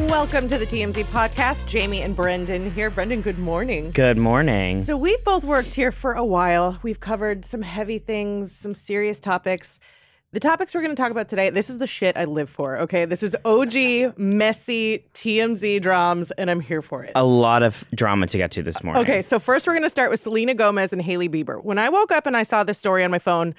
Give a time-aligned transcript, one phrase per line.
[0.00, 1.72] Welcome to the TMZ podcast.
[1.72, 2.90] Jaime and Brendon here.
[2.90, 3.90] Brendon, good morning.
[3.92, 4.84] Good morning.
[4.84, 6.78] So, we've both worked here for a while.
[6.82, 9.78] We've covered some heavy things, some serious topics.
[10.32, 12.78] The topics we're going to talk about today, this is the shit I live for,
[12.80, 13.06] okay?
[13.06, 17.12] This is OG, messy TMZ drams, and I'm here for it.
[17.14, 19.02] a lot of drama to get to this morning.
[19.02, 21.64] Okay, so first we're going to start with Selena Gomez and Hailey Bieber.
[21.64, 23.54] When I woke up and I saw this story on my phone,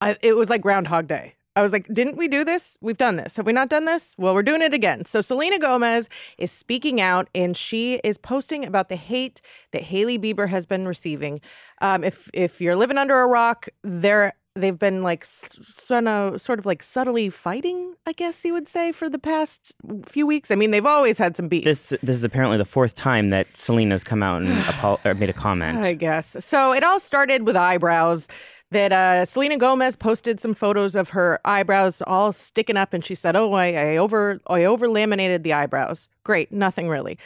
[0.00, 1.34] I, it was like Groundhog Day.
[1.56, 2.76] I was like, didn't we do this?
[2.80, 3.36] We've done this.
[3.36, 4.14] Have we not done this?
[4.18, 5.04] Well, we're doing it again.
[5.04, 9.40] So Selena Gomez is speaking out and she is posting about the hate
[9.72, 11.40] that Hailey Bieber has been receiving.
[11.80, 16.58] Um, if if you're living under a rock, they're they've been like sort of, sort
[16.58, 19.72] of like subtly fighting, I guess you would say, for the past
[20.06, 20.50] few weeks.
[20.50, 21.64] I mean, they've always had some beef.
[21.64, 25.34] This this is apparently the fourth time that Selena's come out and apo- made a
[25.34, 25.84] comment.
[25.84, 26.36] I guess.
[26.40, 28.28] So it all started with eyebrows.
[28.70, 33.14] That uh, Selena Gomez posted some photos of her eyebrows all sticking up, and she
[33.14, 36.08] said, "Oh, I, I over I over laminated the eyebrows.
[36.24, 37.18] Great, nothing really."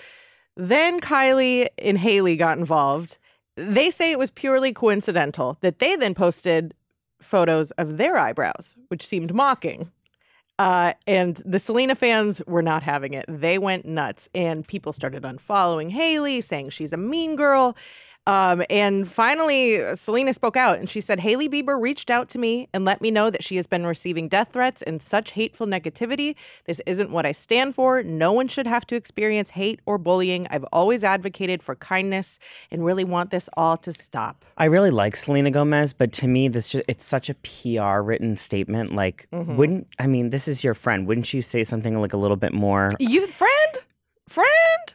[0.56, 3.16] Then Kylie and Hailey got involved.
[3.56, 6.74] They say it was purely coincidental that they then posted
[7.20, 9.90] photos of their eyebrows, which seemed mocking.
[10.58, 13.24] Uh, and the Selena fans were not having it.
[13.28, 17.76] They went nuts, and people started unfollowing Hailey, saying she's a mean girl.
[18.28, 22.68] Um, and finally, Selena spoke out and she said, Hailey Bieber reached out to me
[22.74, 26.34] and let me know that she has been receiving death threats and such hateful negativity.
[26.66, 28.02] This isn't what I stand for.
[28.02, 30.46] No one should have to experience hate or bullying.
[30.50, 32.38] I've always advocated for kindness
[32.70, 34.44] and really want this all to stop.
[34.58, 38.36] I really like Selena Gomez, but to me, this just, it's such a PR written
[38.36, 38.94] statement.
[38.94, 39.56] Like, Mm-hmm.
[39.56, 41.06] wouldn't I mean, this is your friend?
[41.06, 42.92] Wouldn't you say something like a little bit more?
[42.98, 43.74] You, friend?
[44.28, 44.94] Friend?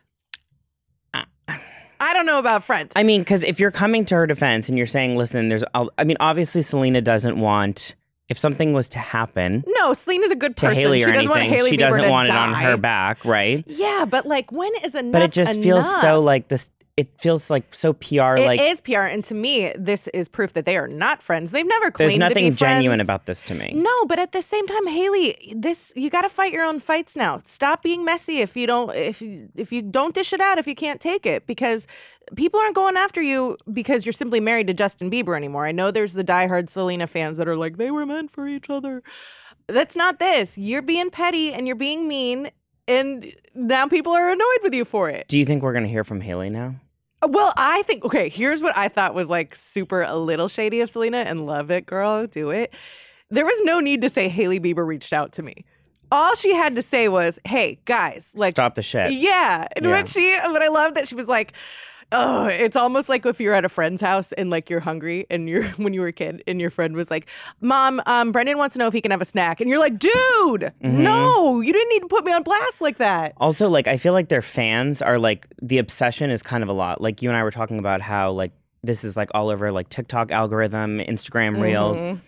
[2.04, 2.92] I don't know about friend.
[2.96, 6.04] I mean, because if you're coming to her defense and you're saying, "Listen, there's," I
[6.04, 7.96] mean, obviously Selena doesn't want
[8.30, 10.76] if something was to happen no, Selena's a good to person.
[10.76, 12.64] Hailey she or doesn't want anything, Hailey she Bieber doesn't to want it on die.
[12.64, 13.64] her back, right?
[13.68, 15.12] Yeah, but like, when is enough?
[15.12, 16.70] But it just feels so like this.
[16.96, 18.36] It feels like so PR.
[18.36, 21.50] It like is PR, and to me, this is proof that they are not friends.
[21.50, 22.36] They've never claimed to be friends.
[22.36, 23.74] there's nothing genuine about this to me.
[23.76, 27.16] No, but at the same time, Hailey, this you got to fight your own fights
[27.16, 27.42] now.
[27.48, 30.68] Stop being messy if you don't if you, if you don't dish it out if
[30.68, 31.88] you can't take it because
[32.36, 35.66] people aren't going after you because you're simply married to Justin Bieber anymore.
[35.66, 38.70] I know there's the diehard Selena fans that are like they were meant for each
[38.70, 39.02] other.
[39.66, 40.60] That's not this.
[40.60, 42.52] You're being petty and you're being mean
[42.88, 45.28] and now people are annoyed with you for it.
[45.28, 46.76] Do you think we're gonna hear from Hailey now?
[47.28, 48.30] Well, I think okay.
[48.30, 51.86] Here's what I thought was like super a little shady of Selena, and love it,
[51.86, 52.74] girl, do it.
[53.30, 55.66] There was no need to say Hailey Bieber reached out to me.
[56.12, 59.14] All she had to say was, "Hey guys, like Stop the shit.
[59.14, 59.92] Yeah, and Yeah.
[59.92, 61.54] what she, but I love that she was like,
[62.14, 65.50] "Oh, it's almost like if you're at a friend's house and like you're hungry, and
[65.50, 67.28] you're when you were a kid, and your friend was like,
[67.60, 70.00] "Mom, um, Brendon wants to know if he can have a snack," and you're like,
[70.00, 71.04] "Dude, Mm-hmm.
[71.04, 74.14] no, you didn't need to put me on blast like that." Also, like I feel
[74.14, 77.02] like their fans are like the obsession is kind of a lot.
[77.02, 78.52] Like you and I were talking about how like
[78.84, 82.06] this is like all over like TikTok algorithm, Instagram reels.
[82.06, 82.20] Mm-hmm.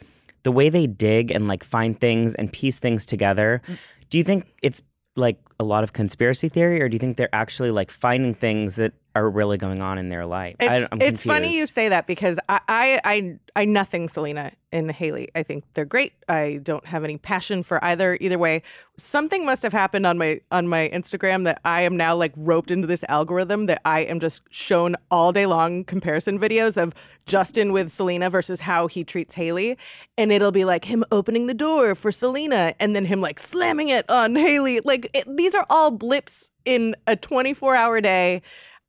[0.43, 3.61] The way they dig and like find things and piece things together.
[3.67, 3.77] Mm.
[4.11, 4.81] Do you think it's
[5.15, 8.75] like a lot of conspiracy theory, or do you think they're actually like finding things
[8.75, 10.57] that are really going on in their life?
[10.59, 14.51] It's, I, I'm it's funny you say that because I, I I I nothing Selena
[14.73, 15.29] and Hailey.
[15.33, 16.13] I think they're great.
[16.27, 18.17] I don't have any passion for either.
[18.19, 18.61] Either way,
[18.97, 22.71] something must have happened on my on my Instagram that I am now like roped
[22.71, 26.93] into this algorithm that I am just shown all day long comparison videos of
[27.25, 29.77] Justin with Selena versus how he treats Hailey,
[30.17, 33.87] and it'll be like him opening the door for Selena and then him like slamming
[33.87, 34.81] it on Hailey.
[34.83, 38.41] Like it, these are all blips in a 24 hour day.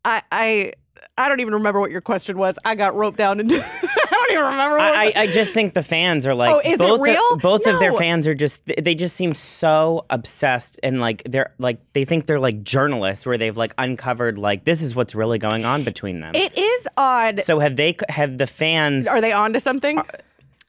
[0.06, 0.72] I I
[1.18, 2.56] I don't even remember what your question was.
[2.64, 3.56] I got roped down into.
[3.64, 4.76] I don't even remember.
[4.76, 7.20] What I, I I just think the fans are like Oh, is it both real?
[7.32, 11.52] Of, both of their fans are just they just seem so obsessed and like they're
[11.58, 15.38] like they think they're like journalists where they've like uncovered like this is what's really
[15.38, 16.34] going on between them.
[16.34, 17.40] it is odd.
[17.40, 20.00] so have they have the fans Are they on to something?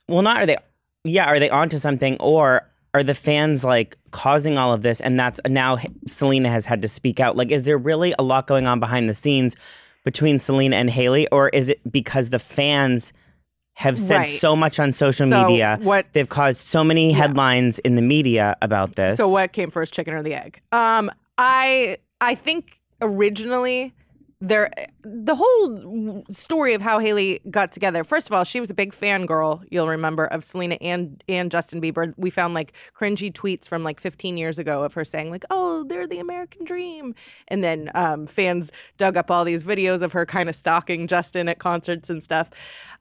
[0.07, 0.57] well not are they
[1.03, 5.19] yeah are they onto something or are the fans like causing all of this and
[5.19, 8.65] that's now Selena has had to speak out like is there really a lot going
[8.67, 9.55] on behind the scenes
[10.03, 13.13] between Selena and Hailey or is it because the fans
[13.73, 14.39] have said Right.
[14.39, 18.55] so much on social So media what- they've caused so many headlines in the media
[18.61, 20.61] about this So what came first, chicken or the egg?
[20.71, 23.93] Um, I I think originally
[24.39, 24.69] there
[25.01, 28.03] the whole story of how Hailey got together.
[28.03, 31.81] First of all, she was a big fangirl, you'll remember, of Selena and and Justin
[31.81, 32.13] Bieber.
[32.17, 35.85] We found like cringy tweets from like 15 years ago of her saying like, "Oh,
[35.85, 37.15] they're the American dream."
[37.47, 41.49] And then um, fans dug up all these videos of her kind of stalking Justin
[41.49, 42.51] at concerts and stuff.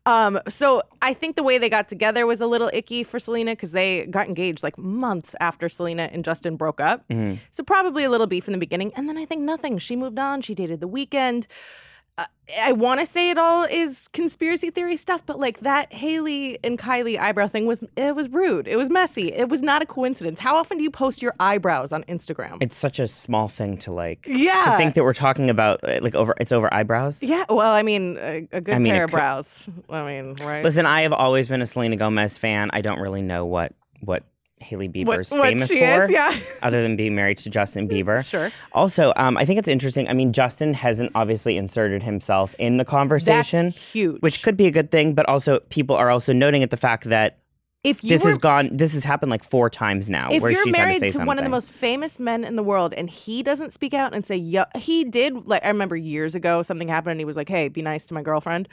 [0.07, 3.53] Um, so I think the way they got together was a little icky for Selena
[3.53, 7.05] because they got engaged like months after Selena and Justin broke up.
[7.51, 9.79] So probably a little beef in the beginning, and then I think nothing.
[9.79, 10.41] She moved on.
[10.43, 11.47] She dated The Weeknd.
[12.19, 12.25] Uh,
[12.63, 16.79] I want to say it all is conspiracy theory stuff, but like that Hailey and
[16.79, 18.67] Kylie eyebrow thing was it was rude.
[18.67, 19.33] It was messy.
[19.33, 20.41] It was not a coincidence.
[20.41, 22.57] How often do you post your eyebrows on Instagram?
[22.63, 24.27] It's such a small thing to like.
[24.27, 24.65] Yeah.
[24.65, 26.35] To think that we're talking about uh, like over.
[26.41, 27.23] It's over eyebrows.
[27.23, 29.69] yeah, well, I mean, a, a good I mean, pair of could- brows.
[29.91, 30.65] I mean, right?
[30.65, 32.71] Listen, I have always been a Selena Gomez fan.
[32.73, 34.23] I don't really know what what
[34.59, 36.39] Hailey what, Bieber's what famous she for, is, yeah.
[36.63, 38.25] other than being married to Justin Bieber.
[38.25, 38.51] Sure.
[38.73, 40.09] Also, um, I think it's interesting.
[40.09, 44.21] I mean, Justin hasn't obviously inserted himself in the conversation, That's huge.
[44.21, 45.15] which could be a good thing.
[45.15, 47.39] But also, people are also noting at the fact that
[47.87, 48.71] if this were has gone.
[48.73, 51.39] This has happened like four times now, if where you're to married say to one
[51.39, 54.35] of the most famous men in the world and he doesn't speak out and say
[54.35, 57.69] yeah he did like i remember years ago something happened and he was like hey
[57.69, 58.69] be nice to my girlfriend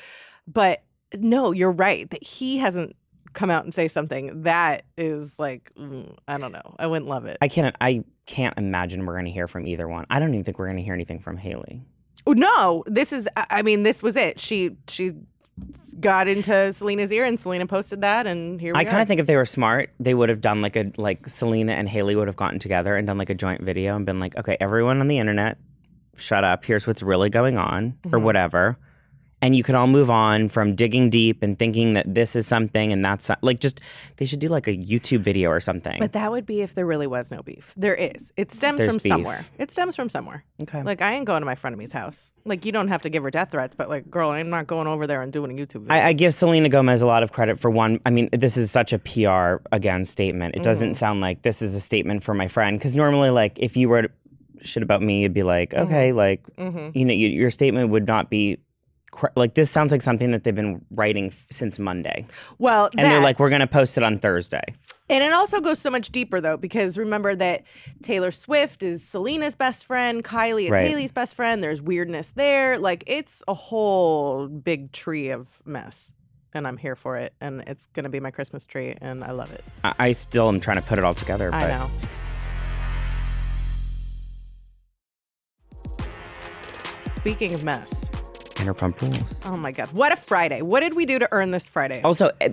[0.48, 0.84] but
[1.16, 2.96] no you're right that he hasn't
[3.34, 7.26] come out and say something that is like mm, i don't know i wouldn't love
[7.26, 7.76] it I can't.
[7.82, 10.06] I can't imagine we're going to hear from either one.
[10.10, 11.82] I don't even think we're going to hear anything from Hailey.
[12.26, 15.12] Oh, no this is i mean this was it she she
[16.00, 19.20] got into selena's ear and selena posted that and here we I kind of think
[19.20, 22.28] if they were smart, they would have done like a like Selena and Hailey would
[22.28, 25.08] have gotten together and done like a joint video and been like, okay, everyone on
[25.08, 25.58] the internet,
[26.18, 26.66] shut up.
[26.66, 28.24] Here's what's really going on, or Mhm.
[28.24, 28.78] whatever.
[29.44, 32.92] And you can all move on from digging deep and thinking that this is something
[32.94, 33.82] and that's like just
[34.18, 36.00] they should do like a YouTube video or something.
[36.00, 38.90] but that would be if there really was no beef there is it stems There's
[38.92, 39.12] from beef.
[39.12, 40.82] somewhere it stems from somewhere okay.
[40.82, 42.32] Like I ain't going to my frenemy's house.
[42.46, 44.88] Like you don't have to give her death threats, but like, girl, I'm not going
[44.88, 45.94] over there and doing a YouTube video.
[45.96, 48.00] I, I give Selena Gomez a lot of credit for one.
[48.06, 50.56] I mean, this is such a PR again statement.
[50.56, 50.64] It Mm-hmm.
[50.64, 53.90] doesn't sound like this is a statement for my friend because normally, like, if you
[53.90, 54.10] were to
[54.62, 56.96] shit about me, you'd be like, okay, like, Mhm.
[56.96, 58.58] you know, you, your statement would not be
[59.36, 59.70] like this.
[59.72, 62.26] Sounds like something that they've been writing f- since Monday,
[62.60, 64.64] well, and they're like, we're gonna post it on Thursday.
[65.10, 67.64] and it also goes so much deeper though, because remember that
[68.02, 70.90] Taylor Swift is Selena's best friend, Kylie is Right.
[70.92, 71.64] Hailey's best friend.
[71.64, 72.78] There's weirdness there.
[72.78, 76.12] Like it's a whole big tree of mess,
[76.54, 77.34] and I'm here for it.
[77.42, 79.64] And it's gonna be my Christmas tree, and I love it.
[79.84, 81.52] I, I still am trying to put it all together.
[81.52, 81.92] But I know.
[87.16, 88.10] Speaking of mess,
[88.64, 89.44] Vanderpump Rules.
[89.46, 90.62] oh my god, what a Friday!
[90.62, 92.02] What did we do to earn this Friday?
[92.04, 92.50] Also, eh,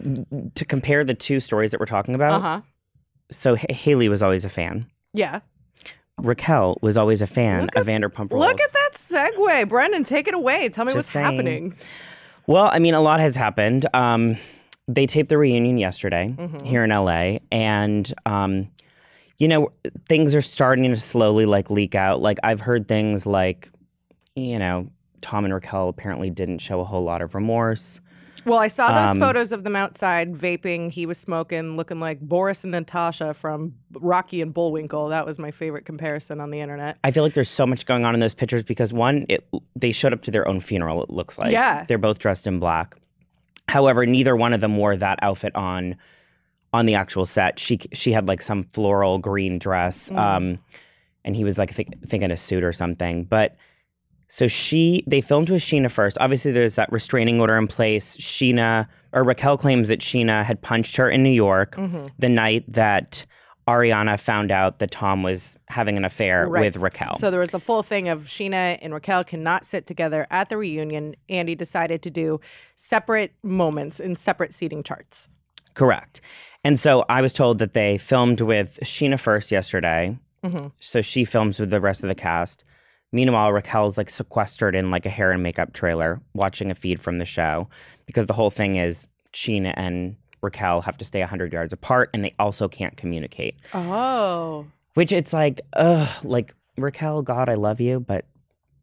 [0.55, 2.61] to compare the two stories that we're talking about, Uh huh.
[3.31, 4.87] so H- Hailey was always a fan.
[5.13, 5.41] Yeah.
[6.19, 8.45] Raquel was always a fan Look of Vanderpump Rules.
[8.45, 10.05] Look at that segue, Brendon.
[10.05, 10.69] Take it away.
[10.69, 11.25] Tell me Just what's saying.
[11.25, 11.75] happening.
[12.47, 13.87] Well, I mean, a lot has happened.
[13.95, 14.37] Um,
[14.87, 16.67] they taped the reunion yesterday Mm-hmm.
[16.67, 18.69] here in LA, and um,
[19.39, 19.73] you know,
[20.09, 22.21] things are starting to slowly like leak out.
[22.21, 23.71] Like I've heard things like,
[24.35, 24.91] you know,
[25.23, 28.01] Tom and Raquel apparently didn't show a whole lot of remorse.
[28.47, 30.91] Well, I saw those Um, photos of them outside vaping.
[30.91, 35.09] He was smoking, looking like Boris and Natasha from Rocky and Bullwinkle.
[35.11, 36.97] That was my favorite comparison on the internet.
[37.05, 39.47] I feel like there's so much going on in those pictures because one, it
[39.77, 41.03] they showed up to their own funeral.
[41.03, 41.85] It looks like Yeah.
[41.87, 42.97] they're both dressed in black.
[43.69, 45.97] However, neither one of them wore that outfit on
[46.73, 47.59] on the actual set.
[47.59, 50.17] She she had like some floral green dress, Mm.
[50.19, 50.59] um,
[51.27, 53.25] and he was like I think, thinking a suit or something.
[53.25, 53.57] But
[54.31, 56.17] so she they filmed with Scheana first.
[56.21, 58.17] Obviously, there's that restraining order in place.
[58.17, 62.07] Scheana or Raquel claims that Scheana had punched her in New York Mm-hmm.
[62.19, 63.27] the night that
[63.69, 66.63] Ariana found out that Tom was having an affair Right.
[66.63, 67.17] with Raquel.
[67.19, 70.57] So there was the full thing of Scheana and Raquel cannot sit together at the
[70.57, 71.15] reunion.
[71.29, 72.41] Andy decided to do
[72.77, 75.29] separate moments in separate seating charts.
[75.75, 76.21] Correct.
[76.65, 80.19] And so I was told that they filmed with Scheana first yesterday.
[80.45, 80.73] Mhm.
[80.81, 82.65] So she films with the rest of the cast.
[83.13, 87.19] Meanwhile, Raquel's like sequestered in like a hair and makeup trailer, watching a feed from
[87.19, 87.69] the show
[88.07, 92.25] because the whole thing is Scheana and Raquel have to stay 100 yards apart and
[92.25, 93.57] they also can't communicate.
[93.75, 94.67] Oh.
[94.95, 98.25] Which it's like, ugh, like Raquel, God, I love you, but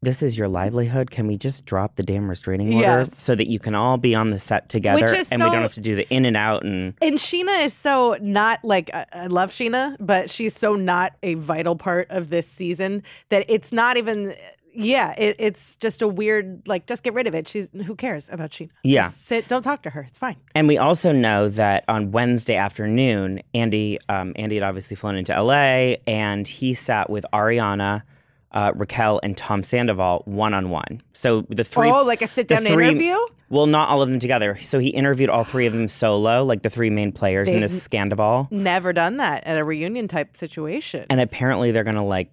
[0.01, 1.09] this is your livelihood.
[1.11, 3.21] Can we just drop the damn restraining order Yes.
[3.21, 5.81] so that you can all be on the set together and we don't have to
[5.81, 9.51] do the in and out and And Scheana is so not like I, I love
[9.51, 14.33] Scheana, but she's so not a vital part of this season that it's not even.
[14.79, 16.85] Yeah, it, it's just a weird like.
[16.85, 17.47] Just get rid of it.
[17.47, 18.69] She's who cares about Scheana?
[18.83, 19.03] Yeah.
[19.05, 19.47] Just sit.
[19.47, 20.01] Don't talk to her.
[20.01, 20.35] It's fine.
[20.53, 25.33] And we also know that on Wednesday afternoon, Andy, um, Andy had obviously flown into
[25.41, 28.03] LA, and he sat with Ariana,
[28.51, 31.01] uh, Raquel and Tom Sandoval one on one.
[31.13, 31.89] So the three.
[31.89, 33.17] oh, like a sit down three- interview?
[33.49, 34.57] Well, not all of them together.
[34.61, 37.61] So he interviewed all three of them solo, like the three main players in They've-
[37.61, 38.51] this Scandival.
[38.51, 41.05] Never done that at a reunion type situation.
[41.09, 42.31] And apparently they're gonna like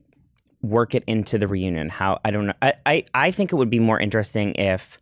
[0.63, 1.89] work it into the reunion.
[1.89, 2.55] How I don't know.
[2.63, 4.99] I, I I think it would be more interesting if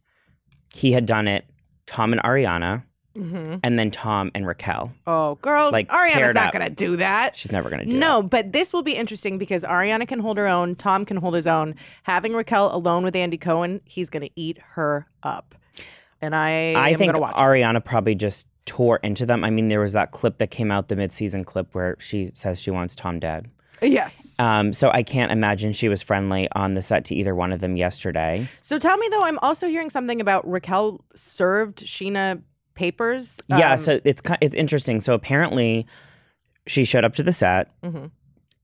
[0.75, 1.45] he had done it,
[1.87, 2.83] Tom and Ariana,
[3.17, 3.61] Mhm.
[3.63, 4.93] and then Tom and Raquel.
[5.07, 7.37] Oh, girl, Like, Ariana's not going to do that.
[7.37, 10.47] She's never gonna do No, but this will be interesting because Ariana can hold her
[10.49, 11.75] own, Tom can hold his own.
[12.05, 15.55] Having Raquel alone with Andy Cohen, he's going to eat her up.
[16.21, 17.35] And I, I am think going to watch.
[17.35, 17.39] it.
[17.39, 19.43] Ariana probably just tore into them.
[19.45, 22.61] I mean, there was that clip that came out, the mid-season clip where she says
[22.61, 23.51] she wants Tom dead.
[23.83, 24.37] yes.
[24.39, 27.59] Um, so I can't imagine she was friendly on the set to either one of
[27.61, 28.47] them yesterday.
[28.61, 32.41] So tell me though, I'm also hearing something about Raquel served Scheana
[32.75, 33.39] papers.
[33.49, 35.01] yeah, Um, so it's it's interesting.
[35.01, 35.87] So apparently,
[36.67, 38.11] she showed up to the set mhm.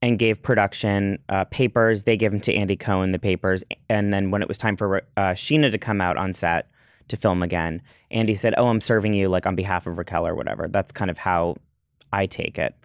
[0.01, 2.03] and gave production uh, papers.
[2.03, 4.97] They gave them to Andy Cohen the papers, and then when it was time for
[5.17, 6.69] uh, Scheana to come out on set
[7.09, 10.35] to film again, Andy said, "Oh, I'm serving you like on behalf of Raquel or
[10.35, 11.55] whatever." That's kind of how
[12.13, 12.75] I take it.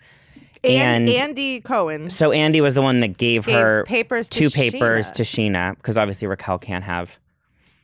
[0.62, 4.48] and, and- Andy Cohen So Andy was the one that gave, gave her papers two
[4.50, 5.12] papers Scheana.
[5.14, 7.18] to Scheana because obviously Raquel can't have.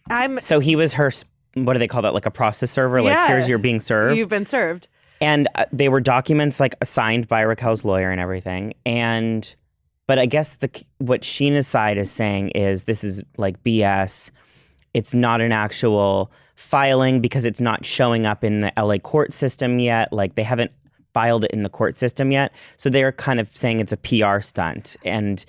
[0.09, 0.41] I'm.
[0.41, 1.11] So he was her.
[1.55, 2.15] What do they call that?
[2.15, 3.03] Like a process server.
[3.03, 3.29] Like Yeah.
[3.29, 4.17] here's your being served.
[4.17, 4.89] You've been served.
[5.21, 8.75] and uh, they were documents like signed by Raquel's lawyer and everything.
[8.87, 9.53] And
[10.07, 14.31] but I guess the what Scheana's side is saying is this is like BS.
[14.95, 19.79] It's not an actual filing because it's not showing up in the LA court system
[19.79, 20.13] yet.
[20.13, 20.73] Like they haven't
[21.15, 22.53] filed it in the court system yet.
[22.77, 24.97] So they're kind of saying it's a PR stunt.
[25.05, 25.45] And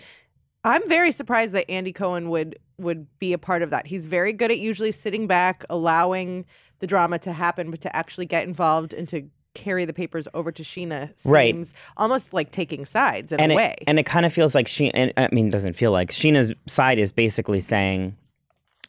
[0.64, 3.86] I'm very surprised that Andy Cohen would would be a part of that.
[3.88, 6.46] He's very good at usually sitting back, allowing
[6.80, 10.52] the drama to happen, but to actually get involved and to carry the papers over
[10.52, 11.66] to Scheana seems Right.
[11.98, 13.76] almost like taking sides in and a it, way.
[13.86, 14.90] and it kind of feels like she.
[14.92, 18.16] And, I mean, it doesn't feel like Scheana's side is basically saying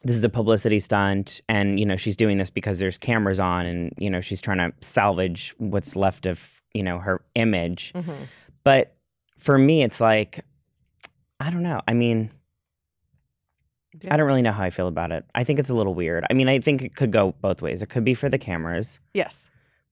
[0.05, 3.67] this is a publicity stunt, and you know she's doing this because there's cameras on,
[3.67, 7.93] and you know she's trying to salvage what's left of you know her image.
[7.95, 8.15] Mhm.
[8.65, 8.95] But
[9.39, 10.41] for me, it's like
[11.43, 11.81] I don't know.
[11.87, 12.31] I mean.
[14.01, 14.15] Yeah.
[14.15, 15.25] I don't really know how I feel about it.
[15.35, 16.25] I think it's a little weird.
[16.31, 17.83] I mean, I think it could go both ways.
[17.83, 19.47] It could be for the cameras, Yes.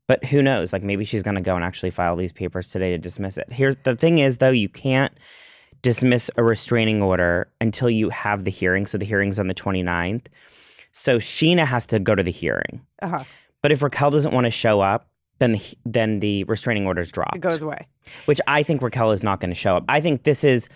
[0.09, 0.73] but who knows?
[0.73, 3.53] Like maybe she's going to go and actually file these papers today to dismiss it.
[3.53, 5.13] Here's the thing is though, you can't
[5.83, 8.87] dismiss a restraining order until you have the hearing.
[8.87, 10.27] So the hearing's on the 29th.
[10.93, 12.81] So Scheana has to go to the hearing.
[13.03, 13.25] Uh-huh.
[13.61, 15.09] But if Raquel doesn't want to show up,
[15.41, 17.37] then the, then the restraining order's dropped.
[17.37, 17.87] It goes away.
[18.25, 19.85] Which I think Raquel is not going to show up.
[19.91, 20.71] I think this is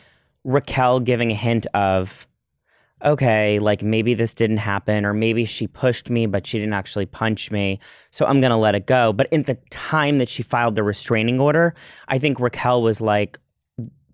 [0.44, 2.26] Raquel giving a hint of
[3.04, 7.06] okay, like maybe this didn't happen, or maybe she pushed me, but she didn't actually
[7.06, 7.78] punch me.
[8.10, 9.12] So I'm going to let it go.
[9.12, 11.74] But in the time that she filed the restraining order,
[12.08, 13.38] I think Raquel was like,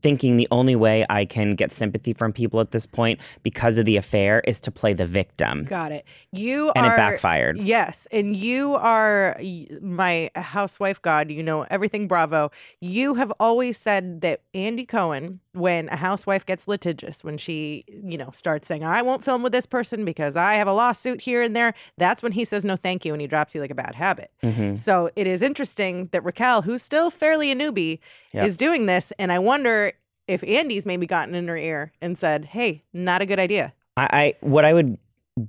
[0.03, 3.85] thinking the only way I can get sympathy from people at this point because of
[3.85, 5.65] the affair is to play the victim.
[5.65, 6.05] Got it.
[6.33, 7.59] You And are it backfired.
[7.59, 9.37] Yes, and you are
[9.81, 11.31] my housewife god.
[11.31, 12.09] You know everything.
[12.09, 12.51] Bravo.
[12.81, 18.17] You have always said that Andy Cohen, when a housewife gets litigious, when she you
[18.17, 21.43] know starts saying, "I won't film with this person because I have a lawsuit here
[21.43, 23.75] and there," that's when he says no, thank you, and he drops you like a
[23.75, 24.31] bad habit.
[24.43, 27.99] hmm So it is interesting that Raquel, who's still fairly a newbie,
[28.33, 28.45] Yep.
[28.47, 29.93] is doing this, and I wonder
[30.29, 34.09] if Andy's maybe gotten in her ear and said, "Hey, not a good idea." I,
[34.13, 34.99] I what I would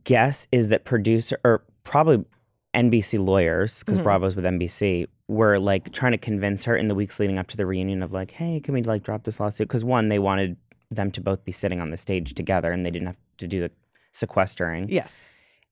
[0.03, 2.25] guess is that producer or probably
[2.73, 4.03] NBC lawyers because Mhm.
[4.03, 7.57] Bravo's with NBC were like trying to convince her in the weeks leading up to
[7.57, 9.67] the reunion of like, hey, can we like drop this lawsuit?
[9.67, 10.57] Because one, they wanted
[10.89, 13.61] them to both be sitting on the stage together and they didn't have to do
[13.61, 13.71] the
[14.11, 14.87] sequestering.
[14.89, 15.23] Yes.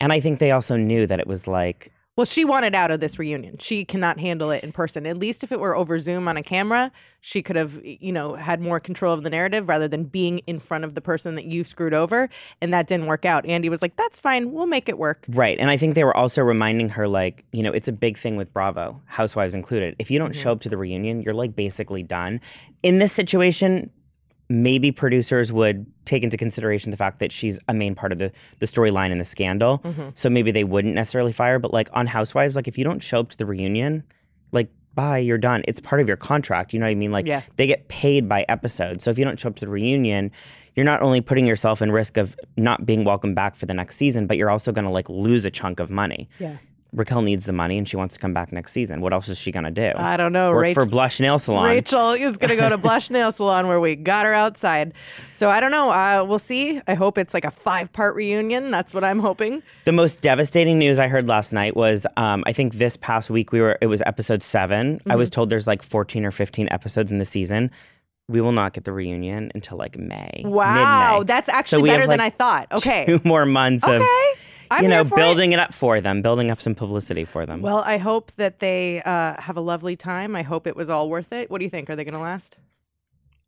[0.02, 3.00] And I think they also knew that it was like Well, she wanted out of
[3.00, 3.60] this reunion.
[3.60, 5.08] She cannot handle it in person.
[5.08, 8.36] At least if it were over Zoom on a camera, she could have, you know,
[8.36, 11.46] had more control of the narrative rather than being in front of the person that
[11.46, 12.30] you screwed over.
[12.60, 13.46] And that didn't work out.
[13.46, 14.52] Andy was like, that's fine.
[14.52, 15.24] We'll make it work.
[15.30, 15.58] Right.
[15.58, 18.36] And I think they were also reminding her, like, you know, it's a big thing
[18.36, 19.96] with Bravo, Housewives included.
[19.98, 20.42] If you don't Mm-hmm.
[20.42, 22.42] show up to the reunion, you're like basically done.
[22.84, 23.92] In this situation,
[24.50, 28.32] maybe producers would take into consideration the fact that she's a main part of the,
[28.58, 29.80] the storyline and the scandal.
[29.80, 30.10] Mm-hmm.
[30.16, 31.60] So maybe they wouldn't necessarily fire.
[31.60, 34.04] But like on Housewives, like if you don't show up to the reunion,
[34.52, 35.64] like bye, you're done.
[35.68, 36.74] It's part of your contract.
[36.74, 37.12] You know what I mean?
[37.12, 37.42] Like Yeah.
[37.58, 39.02] they get paid by episode.
[39.02, 40.32] So if you don't show up to the reunion,
[40.76, 43.98] you're not only putting yourself in risk of not being welcome back for the next
[43.98, 46.28] season, but you're also going to like lose a chunk of money.
[46.40, 46.58] Yeah.
[46.92, 49.00] Raquel needs the money and she wants to come back next season.
[49.02, 49.92] What else is she going to do?
[49.96, 50.52] I don't know.
[50.52, 51.66] Work Rach- for Blush Nail Salon.
[51.70, 54.94] Rachel is going to go to Blush Nail Salon where we got her outside.
[55.34, 55.92] So I don't know.
[55.92, 56.82] Uh, we'll see.
[56.88, 58.72] I hope it's like a five part reunion.
[58.72, 59.62] That's what I'm hoping.
[59.86, 63.52] The most devastating news I heard last night was um, I think this past week
[63.52, 65.18] we were it was episode 7 I Mm-hmm.
[65.20, 67.70] was told there's like 14 or 15 episodes in the season.
[68.28, 70.44] we will not get the reunion until like May.
[70.46, 71.24] Wow, mid-May.
[71.26, 72.68] that's actually have, better than I thought.
[72.72, 73.06] Okay.
[73.08, 73.96] Two more months Okay.
[73.98, 74.02] of
[74.72, 75.22] I'm you know for it.
[75.22, 75.60] building it.
[75.60, 77.62] up for them, building up some publicity for them.
[77.62, 80.36] Well, I hope that they uh, have a lovely time.
[80.36, 81.50] I hope it was all worth it.
[81.50, 81.90] What do you think?
[81.90, 82.56] Are they going to last?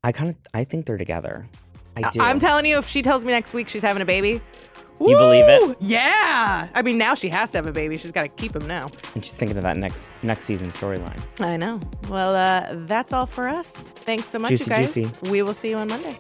[0.04, 1.48] I kind of I think they're together.
[1.96, 2.22] I do.
[2.22, 4.42] I'm telling you, if she tells me next week she's having a baby,
[5.00, 5.78] You believe it?
[5.82, 6.70] Yeah.
[6.74, 7.98] I mean, now she has to have a baby.
[7.98, 8.90] She's got to keep him now.
[9.14, 11.20] And she's thinking of that next next season storyline.
[11.42, 11.80] I know.
[12.10, 13.70] Well, uh, that's all for us.
[13.70, 14.94] Thanks so much, Juicy, you guys.
[14.94, 15.30] juicy.
[15.30, 16.18] We will see you on Monday.